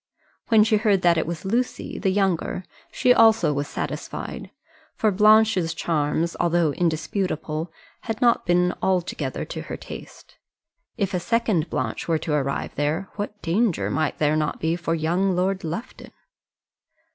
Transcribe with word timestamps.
When 0.47 0.63
she 0.63 0.77
heard 0.77 1.03
that 1.03 1.19
it 1.19 1.27
was 1.27 1.45
Lucy, 1.45 1.99
the 1.99 2.09
younger, 2.09 2.63
she 2.91 3.13
also 3.13 3.53
was 3.53 3.67
satisfied; 3.67 4.49
for 4.95 5.11
Blanche's 5.11 5.75
charms, 5.75 6.35
though 6.43 6.71
indisputable, 6.71 7.71
had 8.05 8.19
not 8.19 8.43
been 8.43 8.73
altogether 8.81 9.45
to 9.45 9.61
her 9.61 9.77
taste. 9.77 10.37
If 10.97 11.13
a 11.13 11.19
second 11.19 11.69
Blanche 11.69 12.07
were 12.07 12.17
to 12.17 12.33
arrive 12.33 12.73
there 12.73 13.09
what 13.17 13.39
danger 13.43 13.91
might 13.91 14.17
there 14.17 14.35
not 14.35 14.59
be 14.59 14.75
for 14.75 14.95
young 14.95 15.35
Lord 15.35 15.63
Lufton! 15.63 16.09